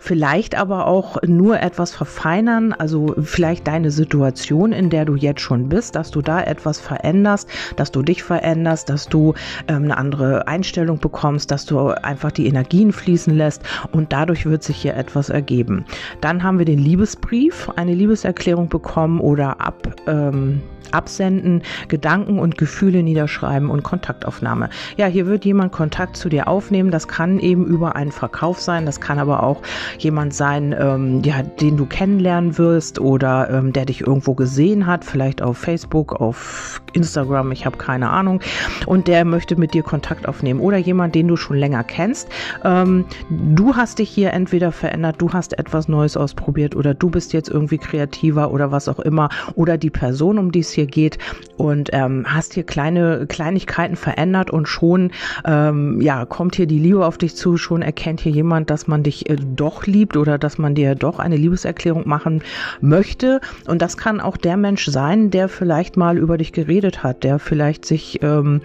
vielleicht 0.00 0.56
aber 0.56 0.86
auch 0.86 1.18
nur 1.22 1.60
etwas 1.60 1.94
verfeinern, 1.94 2.72
also 2.72 3.14
vielleicht 3.22 3.68
deine 3.68 3.90
Situation, 3.90 4.72
in 4.72 4.90
der 4.90 5.04
du 5.04 5.14
jetzt 5.14 5.42
schon 5.42 5.68
bist, 5.68 5.94
dass 5.94 6.10
du 6.10 6.22
da 6.22 6.42
etwas 6.42 6.80
veränderst, 6.80 7.48
dass 7.76 7.92
du 7.92 8.02
dich 8.02 8.22
veränderst, 8.24 8.88
dass 8.88 9.08
du 9.08 9.34
ähm, 9.68 9.84
eine 9.84 9.98
andere 9.98 10.48
Einstellung 10.48 10.98
bekommst, 10.98 11.50
dass 11.50 11.66
du 11.66 11.88
einfach 11.90 12.32
die 12.32 12.46
Energien 12.46 12.92
fließen 12.92 13.36
lässt 13.36 13.62
und 13.92 14.12
dadurch 14.12 14.46
wird 14.46 14.62
sich 14.62 14.78
hier 14.78 14.96
etwas 14.96 15.28
ergeben. 15.28 15.84
Dann 16.22 16.42
haben 16.42 16.58
wir 16.58 16.64
den 16.64 16.78
Liebesbrief, 16.78 17.68
eine 17.76 17.94
Liebeserklärung 17.94 18.68
bekommen 18.68 19.20
oder 19.20 19.60
ab. 19.60 19.86
Ähm, 20.06 20.62
absenden, 20.92 21.62
Gedanken 21.88 22.38
und 22.38 22.58
Gefühle 22.58 23.02
niederschreiben 23.02 23.70
und 23.70 23.82
Kontaktaufnahme. 23.82 24.70
Ja, 24.96 25.06
hier 25.06 25.26
wird 25.26 25.44
jemand 25.44 25.72
Kontakt 25.72 26.16
zu 26.16 26.28
dir 26.28 26.48
aufnehmen. 26.48 26.90
Das 26.90 27.08
kann 27.08 27.38
eben 27.38 27.66
über 27.66 27.96
einen 27.96 28.12
Verkauf 28.12 28.60
sein, 28.60 28.86
das 28.86 29.00
kann 29.00 29.18
aber 29.18 29.42
auch 29.42 29.62
jemand 29.98 30.34
sein, 30.34 30.74
ähm, 30.78 31.22
ja, 31.24 31.42
den 31.42 31.76
du 31.76 31.86
kennenlernen 31.86 32.58
wirst 32.58 32.98
oder 33.00 33.50
ähm, 33.50 33.72
der 33.72 33.84
dich 33.84 34.00
irgendwo 34.00 34.34
gesehen 34.34 34.86
hat, 34.86 35.04
vielleicht 35.04 35.42
auf 35.42 35.58
Facebook, 35.58 36.20
auf 36.20 36.80
Instagram, 36.92 37.52
ich 37.52 37.66
habe 37.66 37.76
keine 37.76 38.10
Ahnung, 38.10 38.40
und 38.86 39.08
der 39.08 39.24
möchte 39.24 39.56
mit 39.56 39.74
dir 39.74 39.82
Kontakt 39.82 40.28
aufnehmen 40.28 40.60
oder 40.60 40.76
jemand, 40.76 41.14
den 41.14 41.28
du 41.28 41.36
schon 41.36 41.56
länger 41.56 41.84
kennst. 41.84 42.28
Ähm, 42.64 43.04
du 43.30 43.76
hast 43.76 43.98
dich 43.98 44.10
hier 44.10 44.32
entweder 44.32 44.72
verändert, 44.72 45.16
du 45.18 45.32
hast 45.32 45.58
etwas 45.58 45.88
Neues 45.88 46.16
ausprobiert 46.16 46.76
oder 46.76 46.94
du 46.94 47.10
bist 47.10 47.32
jetzt 47.32 47.48
irgendwie 47.48 47.78
kreativer 47.78 48.50
oder 48.50 48.70
was 48.72 48.88
auch 48.88 49.00
immer 49.00 49.28
oder 49.54 49.78
die 49.78 49.90
Person, 49.90 50.38
um 50.38 50.52
die 50.52 50.60
es 50.60 50.70
hier 50.70 50.86
geht 50.86 51.18
und 51.56 51.90
ähm, 51.92 52.24
hast 52.28 52.54
hier 52.54 52.64
kleine 52.64 53.26
Kleinigkeiten 53.26 53.96
verändert 53.96 54.50
und 54.50 54.66
schon 54.68 55.10
ähm, 55.44 56.00
ja 56.00 56.24
kommt 56.24 56.56
hier 56.56 56.66
die 56.66 56.78
Liebe 56.78 57.04
auf 57.04 57.18
dich 57.18 57.36
zu, 57.36 57.56
schon 57.56 57.82
erkennt 57.82 58.20
hier 58.20 58.32
jemand, 58.32 58.70
dass 58.70 58.86
man 58.86 59.02
dich 59.02 59.28
äh, 59.28 59.36
doch 59.36 59.79
liebt 59.86 60.16
oder 60.16 60.38
dass 60.38 60.58
man 60.58 60.74
dir 60.74 60.94
doch 60.94 61.18
eine 61.18 61.36
Liebeserklärung 61.36 62.08
machen 62.08 62.42
möchte 62.80 63.40
und 63.66 63.82
das 63.82 63.96
kann 63.96 64.20
auch 64.20 64.36
der 64.36 64.56
Mensch 64.56 64.86
sein, 64.86 65.30
der 65.30 65.48
vielleicht 65.48 65.96
mal 65.96 66.18
über 66.18 66.38
dich 66.38 66.52
geredet 66.52 67.02
hat, 67.02 67.24
der 67.24 67.38
vielleicht 67.38 67.84
sich 67.84 68.22
ähm, 68.22 68.62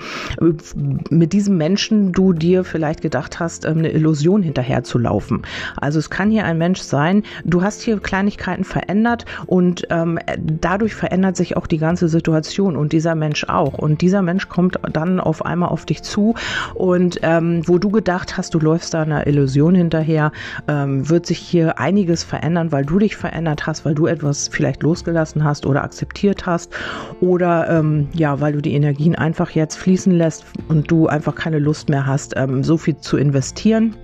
mit 1.10 1.34
diesem 1.34 1.58
Menschen 1.58 2.12
du 2.12 2.34
dir 2.34 2.64
vielleicht 2.64 3.02
gedacht 3.02 3.40
hast, 3.40 3.66
ähm, 3.66 3.80
eine 3.80 3.92
Illusion 3.92 4.44
hinterher 4.44 4.84
zu 4.84 4.98
laufen. 4.98 5.44
Also 5.78 6.00
es 6.00 6.10
kann 6.10 6.32
hier 6.32 6.46
ein 6.46 6.58
Mensch 6.58 6.82
sein, 6.82 7.24
du 7.44 7.62
hast 7.62 7.82
hier 7.82 8.00
Kleinigkeiten 8.00 8.64
verändert 8.64 9.26
und 9.46 9.88
ähm, 9.90 10.20
dadurch 10.38 10.96
verändert 10.96 11.36
sich 11.36 11.58
auch 11.58 11.68
die 11.68 11.78
ganze 11.78 12.08
Situation 12.08 12.76
und 12.76 12.94
dieser 12.94 13.16
Mensch 13.16 13.46
auch. 13.46 13.78
Und 13.78 14.02
dieser 14.02 14.22
Mensch 14.22 14.50
kommt 14.50 14.80
dann 14.92 15.20
auf 15.20 15.46
einmal 15.46 15.70
auf 15.70 15.86
dich 15.86 16.04
zu 16.04 16.36
und 16.74 17.20
ähm, 17.22 17.62
wo 17.66 17.78
du 17.78 17.90
gedacht 17.90 18.38
hast, 18.38 18.54
du 18.54 18.60
läufst 18.60 18.94
da 18.94 19.04
einer 19.04 19.28
Illusion 19.28 19.76
hinterher, 19.76 20.32
ähm, 20.68 21.05
wird 21.10 21.26
sich 21.26 21.38
hier 21.38 21.80
einiges 21.80 22.24
verändern, 22.24 22.72
weil 22.72 22.86
du 22.86 23.00
dich 23.00 23.16
verändert 23.16 23.68
hast, 23.68 23.86
weil 23.86 23.96
du 23.96 24.08
etwas 24.08 24.48
vielleicht 24.48 24.84
losgelassen 24.84 25.44
hast 25.44 25.66
oder 25.66 25.84
akzeptiert 25.84 26.46
hast 26.46 26.74
oder 27.22 27.70
ähm, 27.70 28.08
ja, 28.14 28.40
weil 28.42 28.54
du 28.54 28.62
die 28.62 28.74
Energien 28.74 29.16
einfach 29.16 29.52
jetzt 29.52 29.76
fließen 29.76 30.12
lässt 30.12 30.46
und 30.68 30.90
du 30.90 31.08
einfach 31.08 31.36
keine 31.36 31.60
Lust 31.60 31.90
mehr 31.90 32.06
hast, 32.06 32.34
ähm, 32.36 32.64
so 32.64 32.78
viel 32.78 32.98
zu 32.98 33.18
investieren 33.18 33.96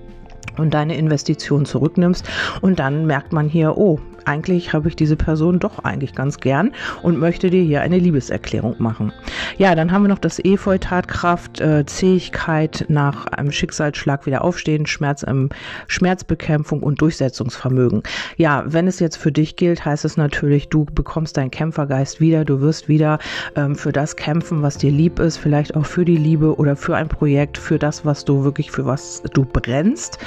und 0.58 0.74
deine 0.74 0.96
Investition 0.96 1.64
zurücknimmst. 1.64 2.28
Und 2.60 2.78
dann 2.78 3.06
merkt 3.06 3.32
man 3.32 3.48
hier, 3.48 3.76
oh, 3.76 3.98
eigentlich 4.26 4.72
habe 4.72 4.88
ich 4.88 4.96
diese 4.96 5.16
Person 5.16 5.58
doch 5.58 5.80
eigentlich 5.80 6.14
ganz 6.14 6.38
gern 6.38 6.72
und 7.02 7.18
möchte 7.18 7.50
dir 7.50 7.62
hier 7.62 7.82
eine 7.82 7.98
Liebeserklärung 7.98 8.76
machen. 8.78 9.12
Ja, 9.58 9.74
dann 9.74 9.92
haben 9.92 10.02
wir 10.02 10.08
noch 10.08 10.18
das 10.18 10.38
Efeu 10.44 10.78
Tatkraft, 10.78 11.60
äh, 11.60 11.84
Zähigkeit 11.86 12.86
nach 12.88 13.26
einem 13.26 13.52
Schicksalsschlag 13.52 14.26
wieder 14.26 14.42
aufstehen, 14.42 14.86
Schmerz, 14.86 15.24
ähm, 15.26 15.50
Schmerzbekämpfung 15.86 16.82
und 16.82 17.00
Durchsetzungsvermögen. 17.00 18.02
Ja, 18.36 18.64
wenn 18.66 18.86
es 18.86 19.00
jetzt 19.00 19.16
für 19.16 19.32
dich 19.32 19.56
gilt, 19.56 19.84
heißt 19.84 20.04
es 20.04 20.16
natürlich, 20.16 20.68
du 20.68 20.84
bekommst 20.84 21.36
deinen 21.36 21.50
Kämpfergeist 21.50 22.20
wieder, 22.20 22.44
du 22.44 22.60
wirst 22.60 22.88
wieder 22.88 23.18
ähm, 23.56 23.74
für 23.74 23.92
das 23.92 24.16
kämpfen, 24.16 24.62
was 24.62 24.78
dir 24.78 24.90
lieb 24.90 25.18
ist, 25.18 25.36
vielleicht 25.36 25.76
auch 25.76 25.86
für 25.86 26.04
die 26.04 26.16
Liebe 26.16 26.56
oder 26.56 26.76
für 26.76 26.96
ein 26.96 27.08
Projekt, 27.08 27.58
für 27.58 27.78
das, 27.78 28.04
was 28.04 28.24
du 28.24 28.44
wirklich, 28.44 28.70
für 28.70 28.86
was 28.86 29.22
du 29.32 29.44
brennst 29.44 30.18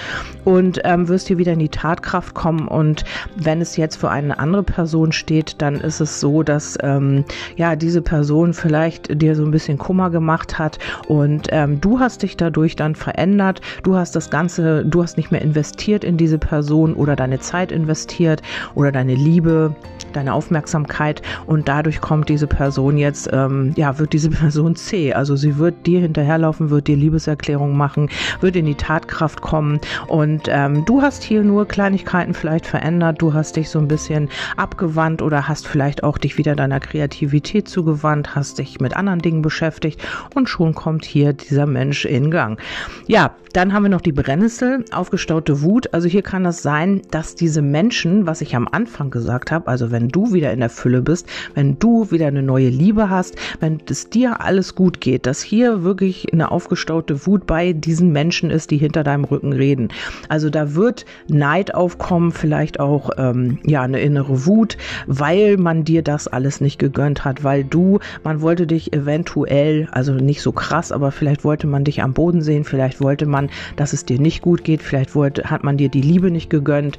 und 0.44 0.80
ähm, 0.84 1.08
wirst 1.08 1.28
hier 1.28 1.38
wieder 1.38 1.54
in 1.54 1.60
die 1.60 1.70
Tatkraft 1.70 2.34
kommen 2.34 2.68
und 2.68 3.04
wenn 3.36 3.62
es 3.62 3.78
jetzt 3.78 3.85
jetzt 3.86 3.98
für 3.98 4.10
eine 4.10 4.40
andere 4.40 4.64
Person 4.64 5.12
steht, 5.12 5.62
dann 5.62 5.76
ist 5.76 6.00
es 6.00 6.20
so, 6.20 6.42
dass 6.42 6.76
ähm, 6.82 7.24
ja 7.56 7.76
diese 7.76 8.02
Person 8.02 8.54
vielleicht 8.54 9.22
dir 9.22 9.36
so 9.36 9.46
ein 9.46 9.52
bisschen 9.52 9.78
Kummer 9.78 10.10
gemacht 10.10 10.58
hat 10.58 10.80
und 11.08 11.50
ähm, 11.52 11.80
du 11.82 12.00
hast 12.00 12.24
dich 12.24 12.36
dadurch 12.36 12.76
dann 12.76 12.96
verändert. 12.96 13.62
Du 13.84 13.96
hast 13.96 14.16
das 14.16 14.32
Ganze, 14.32 14.84
du 14.84 15.04
hast 15.04 15.18
nicht 15.18 15.32
mehr 15.32 15.42
investiert 15.42 16.04
in 16.04 16.18
diese 16.18 16.40
Person 16.40 16.96
oder 16.96 17.16
deine 17.16 17.40
Zeit 17.40 17.72
investiert 17.72 18.42
oder 18.74 18.92
deine 18.92 19.14
Liebe, 19.14 19.76
deine 20.14 20.34
Aufmerksamkeit 20.34 21.22
und 21.46 21.68
dadurch 21.68 22.02
kommt 22.02 22.28
diese 22.30 22.48
Person 22.48 22.98
jetzt, 22.98 23.30
ähm, 23.32 23.74
ja, 23.76 24.00
wird 24.00 24.14
diese 24.14 24.30
Person 24.42 24.76
zäh. 24.76 25.14
Also 25.14 25.36
sie 25.36 25.60
wird 25.60 25.86
dir 25.86 26.00
hinterherlaufen, 26.00 26.72
wird 26.72 26.88
dir 26.88 26.98
Liebeserklärung 26.98 27.78
machen, 27.78 28.10
wird 28.42 28.56
in 28.56 28.66
die 28.66 28.76
Tatkraft 28.76 29.42
kommen 29.42 29.80
und 30.08 30.48
ähm, 30.48 30.86
du 30.86 31.04
hast 31.04 31.22
hier 31.22 31.44
nur 31.44 31.68
Kleinigkeiten 31.68 32.34
vielleicht 32.34 32.66
verändert. 32.66 33.22
Du 33.22 33.36
hast 33.36 33.56
dich 33.58 33.70
so 33.70 33.75
so 33.76 33.80
ein 33.80 33.90
bisschen 33.90 34.30
abgewandt 34.56 35.22
oder 35.22 35.50
hast 35.50 35.68
vielleicht 35.68 36.02
auch 36.04 36.18
dich 36.18 36.38
wieder 36.38 36.56
deiner 36.56 36.80
Kreativität 36.80 37.68
zugewandt, 37.68 38.34
hast 38.34 38.58
dich 38.58 38.80
mit 38.80 38.96
anderen 38.96 39.20
Dingen 39.20 39.42
beschäftigt 39.42 40.02
und 40.34 40.48
schon 40.48 40.74
kommt 40.74 41.04
hier 41.04 41.34
dieser 41.34 41.66
Mensch 41.66 42.06
in 42.06 42.32
Gang. 42.32 42.58
Ja, 43.06 43.36
dann 43.56 43.72
haben 43.72 43.84
wir 43.84 43.90
noch 43.90 44.02
die 44.02 44.12
Brennnessel, 44.12 44.84
aufgestaute 44.92 45.62
Wut. 45.62 45.94
Also 45.94 46.10
hier 46.10 46.24
kann 46.24 46.44
das 46.44 46.62
sein, 46.62 47.02
dass 47.10 47.36
diese 47.36 47.62
Menschen, 47.62 48.28
was 48.28 48.42
ich 48.42 48.54
am 48.54 48.68
Anfang 48.70 49.12
gesagt 49.12 49.50
habe, 49.50 49.68
also 49.68 49.92
wenn 49.92 50.10
du 50.10 50.34
wieder 50.34 50.52
in 50.52 50.60
der 50.60 50.70
Fülle 50.70 51.02
bist, 51.02 51.26
wenn 51.54 51.80
du 51.80 52.12
wieder 52.12 52.28
eine 52.28 52.44
neue 52.44 52.68
Liebe 52.68 53.10
hast, 53.10 53.38
wenn 53.62 53.82
es 53.90 54.10
dir 54.10 54.42
alles 54.42 54.76
gut 54.76 55.00
geht, 55.00 55.26
dass 55.26 55.42
hier 55.42 55.84
wirklich 55.84 56.34
eine 56.34 56.52
aufgestaute 56.52 57.26
Wut 57.26 57.48
bei 57.48 57.72
diesen 57.72 58.12
Menschen 58.12 58.52
ist, 58.52 58.72
die 58.72 58.78
hinter 58.78 59.06
deinem 59.06 59.24
Rücken 59.24 59.54
reden. 59.54 59.88
Also 60.28 60.50
da 60.50 60.76
wird 60.76 61.06
Neid 61.30 61.74
aufkommen, 61.74 62.34
vielleicht 62.34 62.82
auch 62.82 63.10
ähm, 63.18 63.60
ja 63.68 63.82
eine 63.82 64.00
innere 64.00 64.46
Wut, 64.46 64.78
weil 65.08 65.58
man 65.58 65.84
dir 65.84 66.02
das 66.02 66.28
alles 66.28 66.62
nicht 66.62 66.80
gegönnt 66.80 67.26
hat, 67.26 67.44
weil 67.44 67.64
du, 67.64 68.00
man 68.24 68.42
wollte 68.42 68.68
dich 68.68 68.94
eventuell, 68.94 69.88
also 69.92 70.14
nicht 70.14 70.42
so 70.42 70.52
krass, 70.52 70.92
aber 70.92 71.12
vielleicht 71.12 71.44
wollte 71.44 71.68
man 71.68 71.84
dich 71.84 72.02
am 72.02 72.14
Boden 72.14 72.42
sehen, 72.42 72.64
vielleicht 72.64 73.02
wollte 73.02 73.26
man 73.26 73.50
dass 73.76 73.94
es 73.94 74.06
dir 74.06 74.20
nicht 74.20 74.42
gut 74.42 74.64
geht. 74.64 74.82
Vielleicht 74.82 75.16
wollte, 75.16 75.44
hat 75.46 75.64
man 75.64 75.78
dir 75.78 75.90
die 75.90 76.02
Liebe 76.02 76.32
nicht 76.32 76.50
gegönnt, 76.50 76.98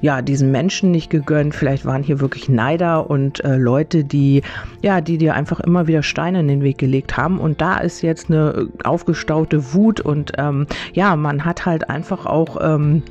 ja, 0.00 0.22
diesen 0.22 0.50
Menschen 0.50 0.90
nicht 0.90 1.10
gegönnt. 1.10 1.54
Vielleicht 1.54 1.84
waren 1.84 2.02
hier 2.02 2.20
wirklich 2.20 2.48
Neider 2.48 3.08
und 3.08 3.44
äh, 3.44 3.56
Leute, 3.56 4.04
die, 4.04 4.42
ja, 4.82 5.00
die 5.00 5.18
dir 5.18 5.34
einfach 5.34 5.60
immer 5.60 5.86
wieder 5.86 6.02
Steine 6.02 6.40
in 6.40 6.48
den 6.48 6.62
Weg 6.62 6.78
gelegt 6.78 7.16
haben. 7.16 7.38
Und 7.38 7.60
da 7.60 7.78
ist 7.78 8.02
jetzt 8.02 8.30
eine 8.30 8.68
aufgestaute 8.84 9.74
Wut 9.74 10.00
und 10.00 10.32
ähm, 10.38 10.66
ja, 10.92 11.16
man 11.16 11.44
hat 11.44 11.66
halt 11.66 11.90
einfach 11.90 12.26
auch 12.26 12.58
ähm, 12.60 13.02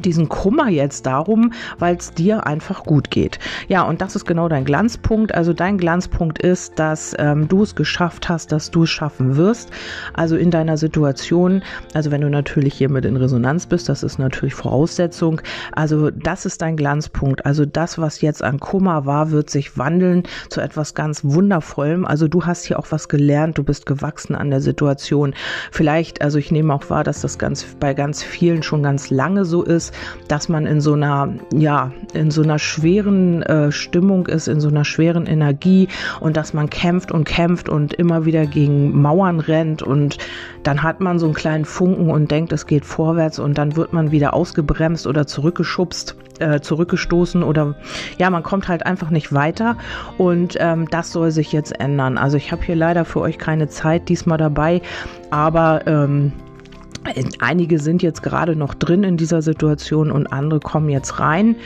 diesen 0.00 0.28
Kummer 0.28 0.68
jetzt 0.68 1.06
darum, 1.06 1.52
weil 1.78 1.96
es 1.96 2.12
dir 2.12 2.46
einfach 2.46 2.84
gut 2.84 3.10
geht. 3.10 3.38
Ja, 3.68 3.82
und 3.82 4.00
das 4.00 4.16
ist 4.16 4.24
genau 4.24 4.48
dein 4.48 4.64
Glanzpunkt. 4.64 5.34
Also 5.34 5.52
dein 5.52 5.78
Glanzpunkt 5.78 6.40
ist, 6.40 6.78
dass 6.78 7.14
ähm, 7.18 7.48
du 7.48 7.62
es 7.62 7.74
geschafft 7.74 8.28
hast, 8.28 8.52
dass 8.52 8.70
du 8.70 8.84
es 8.84 8.90
schaffen 8.90 9.36
wirst. 9.36 9.70
Also 10.14 10.36
in 10.36 10.50
deiner 10.50 10.76
Situation, 10.76 11.62
also 11.94 12.10
wenn 12.10 12.20
du 12.20 12.30
natürlich 12.30 12.74
hiermit 12.74 13.04
in 13.04 13.16
Resonanz 13.16 13.66
bist, 13.66 13.88
das 13.88 14.02
ist 14.02 14.18
natürlich 14.18 14.54
Voraussetzung. 14.54 15.40
Also 15.72 16.10
das 16.10 16.46
ist 16.46 16.62
dein 16.62 16.76
Glanzpunkt. 16.76 17.44
Also 17.46 17.66
das, 17.66 17.98
was 17.98 18.20
jetzt 18.20 18.42
an 18.42 18.60
Kummer 18.60 19.06
war, 19.06 19.30
wird 19.30 19.50
sich 19.50 19.76
wandeln 19.78 20.22
zu 20.48 20.60
etwas 20.60 20.94
ganz 20.94 21.24
Wundervollem. 21.24 22.06
Also 22.06 22.28
du 22.28 22.44
hast 22.44 22.64
hier 22.64 22.78
auch 22.78 22.86
was 22.90 23.08
gelernt, 23.08 23.58
du 23.58 23.64
bist 23.64 23.86
gewachsen 23.86 24.34
an 24.34 24.50
der 24.50 24.60
Situation. 24.60 25.34
Vielleicht, 25.70 26.22
also 26.22 26.38
ich 26.38 26.50
nehme 26.50 26.72
auch 26.74 26.88
wahr, 26.90 27.04
dass 27.04 27.20
das 27.20 27.38
ganz 27.38 27.64
bei 27.78 27.94
ganz 27.94 28.22
vielen 28.22 28.62
schon 28.62 28.82
ganz 28.82 29.10
lange 29.10 29.44
so 29.44 29.62
ist 29.62 29.81
ist, 29.82 29.94
dass 30.28 30.48
man 30.48 30.66
in 30.66 30.80
so 30.80 30.92
einer, 30.94 31.32
ja, 31.52 31.90
in 32.14 32.30
so 32.30 32.42
einer 32.42 32.58
schweren 32.58 33.42
äh, 33.42 33.72
Stimmung 33.72 34.26
ist, 34.26 34.48
in 34.48 34.60
so 34.60 34.68
einer 34.68 34.84
schweren 34.84 35.26
Energie 35.26 35.88
und 36.20 36.36
dass 36.36 36.54
man 36.54 36.70
kämpft 36.70 37.10
und 37.10 37.24
kämpft 37.24 37.68
und 37.68 37.92
immer 37.94 38.24
wieder 38.24 38.46
gegen 38.46 39.00
Mauern 39.00 39.40
rennt 39.40 39.82
und 39.82 40.18
dann 40.62 40.82
hat 40.82 41.00
man 41.00 41.18
so 41.18 41.26
einen 41.26 41.34
kleinen 41.34 41.64
Funken 41.64 42.10
und 42.10 42.30
denkt, 42.30 42.52
es 42.52 42.66
geht 42.66 42.84
vorwärts 42.84 43.38
und 43.38 43.58
dann 43.58 43.76
wird 43.76 43.92
man 43.92 44.10
wieder 44.12 44.34
ausgebremst 44.34 45.06
oder 45.06 45.26
zurückgeschubst 45.26 46.16
äh, 46.38 46.60
zurückgestoßen 46.60 47.42
oder 47.42 47.74
ja, 48.18 48.30
man 48.30 48.42
kommt 48.42 48.68
halt 48.68 48.86
einfach 48.86 49.10
nicht 49.10 49.32
weiter 49.32 49.76
und 50.18 50.56
ähm, 50.58 50.88
das 50.90 51.12
soll 51.12 51.30
sich 51.30 51.52
jetzt 51.52 51.78
ändern. 51.78 52.18
Also 52.18 52.36
ich 52.36 52.52
habe 52.52 52.62
hier 52.62 52.76
leider 52.76 53.04
für 53.04 53.20
euch 53.20 53.38
keine 53.38 53.68
Zeit 53.68 54.08
diesmal 54.08 54.38
dabei, 54.38 54.80
aber 55.30 55.86
ähm, 55.86 56.32
Einige 57.40 57.80
sind 57.80 58.02
jetzt 58.02 58.22
gerade 58.22 58.54
noch 58.54 58.74
drin 58.74 59.02
in 59.02 59.16
dieser 59.16 59.42
Situation 59.42 60.12
und 60.12 60.28
andere 60.28 60.60
kommen 60.60 60.88
jetzt 60.88 61.18
rein 61.18 61.56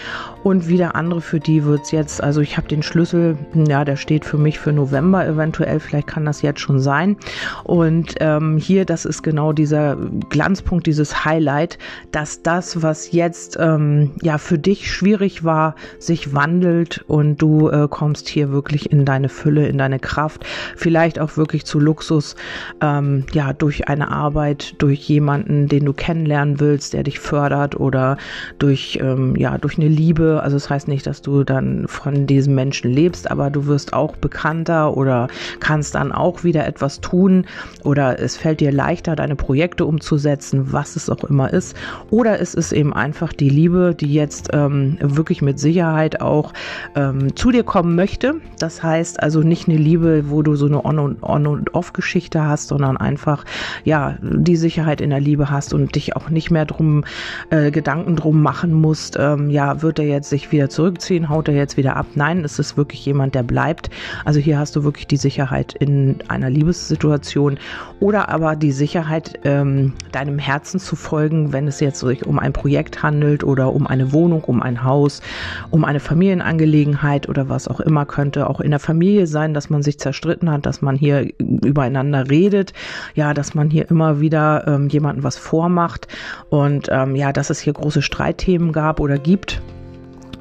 und 0.44 0.66
wieder 0.66 0.94
andere, 0.96 1.20
für 1.20 1.40
die 1.40 1.64
wird 1.64 1.82
es 1.82 1.90
jetzt, 1.90 2.22
also 2.22 2.40
ich 2.40 2.56
habe 2.56 2.68
den 2.68 2.82
Schlüssel, 2.82 3.36
ja, 3.54 3.84
der 3.84 3.96
steht 3.96 4.24
für 4.24 4.38
mich 4.38 4.58
für 4.58 4.72
November 4.72 5.26
eventuell, 5.26 5.78
vielleicht 5.78 6.06
kann 6.06 6.24
das 6.24 6.40
jetzt 6.40 6.60
schon 6.60 6.80
sein. 6.80 7.16
Und 7.64 8.14
ähm, 8.20 8.56
hier, 8.56 8.86
das 8.86 9.04
ist 9.04 9.22
genau 9.22 9.52
dieser 9.52 9.96
Glanzpunkt, 10.30 10.86
dieses 10.86 11.26
Highlight, 11.26 11.78
dass 12.12 12.42
das, 12.42 12.82
was 12.82 13.12
jetzt 13.12 13.58
ähm, 13.60 14.12
ja 14.22 14.38
für 14.38 14.58
dich 14.58 14.90
schwierig 14.90 15.44
war, 15.44 15.74
sich 15.98 16.34
wandelt 16.34 17.04
und 17.08 17.42
du 17.42 17.68
äh, 17.68 17.88
kommst 17.90 18.28
hier 18.28 18.50
wirklich 18.52 18.90
in 18.90 19.04
deine 19.04 19.28
Fülle, 19.28 19.68
in 19.68 19.76
deine 19.76 19.98
Kraft, 19.98 20.46
vielleicht 20.76 21.18
auch 21.18 21.36
wirklich 21.36 21.66
zu 21.66 21.78
Luxus, 21.78 22.36
ähm, 22.80 23.26
ja, 23.32 23.52
durch 23.52 23.88
eine 23.88 24.10
Arbeit, 24.10 24.74
durch 24.78 25.00
jemanden, 25.08 25.25
jemanden, 25.26 25.66
den 25.66 25.84
du 25.84 25.92
kennenlernen 25.92 26.60
willst, 26.60 26.92
der 26.92 27.02
dich 27.02 27.18
fördert 27.18 27.80
oder 27.80 28.16
durch, 28.60 29.00
ähm, 29.02 29.34
ja, 29.34 29.58
durch 29.58 29.76
eine 29.76 29.88
Liebe. 29.88 30.40
Also 30.40 30.54
das 30.54 30.70
heißt 30.70 30.86
nicht, 30.86 31.04
dass 31.04 31.20
du 31.20 31.42
dann 31.42 31.88
von 31.88 32.28
diesem 32.28 32.54
Menschen 32.54 32.92
lebst, 32.92 33.28
aber 33.28 33.50
du 33.50 33.66
wirst 33.66 33.92
auch 33.92 34.14
bekannter 34.14 34.96
oder 34.96 35.26
kannst 35.58 35.96
dann 35.96 36.12
auch 36.12 36.44
wieder 36.44 36.64
etwas 36.64 37.00
tun 37.00 37.46
oder 37.82 38.20
es 38.20 38.36
fällt 38.36 38.60
dir 38.60 38.70
leichter, 38.70 39.16
deine 39.16 39.34
Projekte 39.34 39.84
umzusetzen, 39.84 40.72
was 40.72 40.94
es 40.94 41.10
auch 41.10 41.24
immer 41.24 41.52
ist. 41.52 41.76
Oder 42.10 42.40
es 42.40 42.54
ist 42.54 42.70
eben 42.70 42.94
einfach 42.94 43.32
die 43.32 43.48
Liebe, 43.48 43.96
die 43.98 44.14
jetzt 44.14 44.50
ähm, 44.52 44.96
wirklich 45.00 45.42
mit 45.42 45.58
Sicherheit 45.58 46.20
auch 46.20 46.52
ähm, 46.94 47.34
zu 47.34 47.50
dir 47.50 47.64
kommen 47.64 47.96
möchte. 47.96 48.36
Das 48.60 48.84
heißt 48.84 49.20
also 49.20 49.40
nicht 49.40 49.68
eine 49.68 49.76
Liebe, 49.76 50.30
wo 50.30 50.42
du 50.42 50.54
so 50.54 50.66
eine 50.66 50.84
On- 50.84 51.00
und, 51.00 51.22
On 51.24 51.48
und 51.48 51.74
Off-Geschichte 51.74 52.44
hast, 52.44 52.68
sondern 52.68 52.96
einfach 52.96 53.44
ja 53.84 54.16
die 54.22 54.56
Sicherheit 54.56 55.00
in 55.00 55.10
der 55.10 55.15
Liebe 55.20 55.50
hast 55.50 55.74
und 55.74 55.94
dich 55.94 56.16
auch 56.16 56.30
nicht 56.30 56.50
mehr 56.50 56.64
drum 56.64 57.04
äh, 57.50 57.70
Gedanken 57.70 58.16
drum 58.16 58.42
machen 58.42 58.72
musst. 58.72 59.16
Ähm, 59.18 59.50
ja, 59.50 59.82
wird 59.82 59.98
er 59.98 60.06
jetzt 60.06 60.30
sich 60.30 60.52
wieder 60.52 60.68
zurückziehen? 60.68 61.28
Haut 61.28 61.48
er 61.48 61.54
jetzt 61.54 61.76
wieder 61.76 61.96
ab? 61.96 62.06
Nein, 62.14 62.44
es 62.44 62.58
ist 62.58 62.76
wirklich 62.76 63.04
jemand, 63.04 63.34
der 63.34 63.42
bleibt. 63.42 63.90
Also 64.24 64.40
hier 64.40 64.58
hast 64.58 64.76
du 64.76 64.84
wirklich 64.84 65.06
die 65.06 65.16
Sicherheit 65.16 65.74
in 65.74 66.18
einer 66.28 66.50
Liebessituation 66.50 67.58
oder 68.00 68.28
aber 68.28 68.56
die 68.56 68.72
Sicherheit, 68.72 69.40
ähm, 69.44 69.92
deinem 70.12 70.38
Herzen 70.38 70.80
zu 70.80 70.96
folgen, 70.96 71.52
wenn 71.52 71.66
es 71.66 71.80
jetzt 71.80 72.00
sich 72.00 72.26
um 72.26 72.38
ein 72.38 72.52
Projekt 72.52 73.02
handelt 73.02 73.44
oder 73.44 73.72
um 73.72 73.86
eine 73.86 74.12
Wohnung, 74.12 74.44
um 74.44 74.62
ein 74.62 74.84
Haus, 74.84 75.22
um 75.70 75.84
eine 75.84 76.00
Familienangelegenheit 76.00 77.28
oder 77.28 77.48
was 77.48 77.68
auch 77.68 77.80
immer 77.80 78.06
könnte 78.06 78.48
auch 78.48 78.60
in 78.60 78.70
der 78.70 78.80
Familie 78.80 79.26
sein, 79.26 79.54
dass 79.54 79.70
man 79.70 79.82
sich 79.82 79.98
zerstritten 79.98 80.50
hat, 80.50 80.66
dass 80.66 80.82
man 80.82 80.96
hier 80.96 81.28
übereinander 81.38 82.28
redet, 82.30 82.72
ja, 83.14 83.34
dass 83.34 83.54
man 83.54 83.70
hier 83.70 83.90
immer 83.90 84.20
wieder 84.20 84.66
ähm, 84.66 84.88
jemanden 84.88 85.05
was 85.16 85.36
vormacht. 85.36 86.08
Und 86.48 86.88
ähm, 86.90 87.16
ja, 87.16 87.32
dass 87.32 87.50
es 87.50 87.60
hier 87.60 87.72
große 87.72 88.02
Streitthemen 88.02 88.72
gab 88.72 89.00
oder 89.00 89.18
gibt 89.18 89.60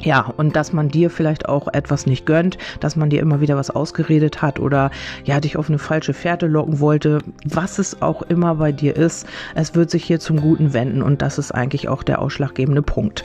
ja, 0.02 0.34
und 0.38 0.56
dass 0.56 0.74
man 0.74 0.90
dir 0.90 1.10
vielleicht 1.10 1.48
auch 1.48 1.68
etwas 1.74 2.06
nicht 2.06 2.25
gönnt, 2.25 2.58
dass 2.80 2.96
man 2.96 3.10
dir 3.10 3.22
immer 3.22 3.42
wieder 3.42 3.56
was 3.56 3.70
ausgeredet 3.70 4.42
hat 4.42 4.60
oder 4.60 4.92
ja, 5.24 5.40
dich 5.40 5.58
auf 5.58 5.70
eine 5.70 5.80
falsche 5.80 6.14
Fährte 6.14 6.48
locken 6.48 6.80
wollte, 6.80 7.20
was 7.46 7.80
es 7.80 8.02
auch 8.02 8.22
immer 8.24 8.56
bei 8.56 8.72
dir 8.72 8.96
ist, 8.96 9.25
es 9.56 9.75
wird 9.75 9.90
sich 9.90 10.04
hier 10.04 10.20
zum 10.20 10.42
Guten 10.42 10.74
wenden 10.74 11.02
und 11.02 11.22
das 11.22 11.38
ist 11.38 11.52
eigentlich 11.52 11.88
auch 11.88 12.04
der 12.04 12.22
ausschlaggebende 12.22 12.82
Punkt. 12.82 13.24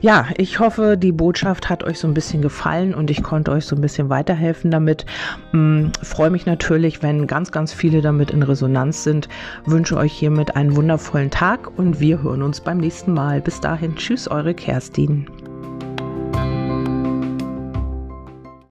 Ja, 0.00 0.26
ich 0.36 0.60
hoffe, 0.60 0.96
die 0.96 1.12
Botschaft 1.12 1.68
hat 1.68 1.84
euch 1.84 1.98
so 1.98 2.06
ein 2.06 2.14
bisschen 2.14 2.42
gefallen 2.42 2.94
und 2.94 3.10
ich 3.10 3.22
konnte 3.22 3.50
euch 3.52 3.64
so 3.64 3.76
ein 3.76 3.82
bisschen 3.82 4.08
weiterhelfen 4.08 4.70
damit. 4.70 5.06
Hm, 5.52 5.92
freue 6.02 6.30
mich 6.30 6.46
natürlich, 6.46 7.02
wenn 7.02 7.26
ganz, 7.26 7.50
ganz 7.50 7.72
viele 7.72 8.02
damit 8.02 8.30
in 8.30 8.42
Resonanz 8.42 9.04
sind. 9.04 9.28
Wünsche 9.66 9.96
euch 9.96 10.12
hiermit 10.12 10.56
einen 10.56 10.76
wundervollen 10.76 11.30
Tag 11.30 11.78
und 11.78 12.00
wir 12.00 12.22
hören 12.22 12.42
uns 12.42 12.60
beim 12.60 12.78
nächsten 12.78 13.12
Mal. 13.12 13.40
Bis 13.40 13.60
dahin, 13.60 13.96
tschüss, 13.96 14.28
eure 14.28 14.54
Kerstin. 14.54 15.26